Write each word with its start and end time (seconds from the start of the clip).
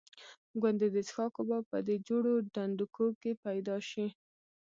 ګوندې 0.61 0.87
د 0.91 0.97
څښاک 1.07 1.33
اوبه 1.39 1.59
په 1.69 1.77
دې 1.87 1.95
جوړو 2.07 2.33
ډنډوکو 2.53 3.05
کې 3.21 3.31
پیدا 3.45 3.75
شي. 3.89 4.07